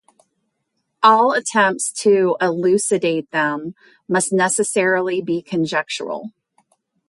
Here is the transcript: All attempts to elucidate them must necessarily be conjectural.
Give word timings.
All 1.03 1.31
attempts 1.33 1.91
to 2.01 2.35
elucidate 2.41 3.29
them 3.29 3.75
must 4.09 4.33
necessarily 4.33 5.21
be 5.21 5.43
conjectural. 5.43 6.31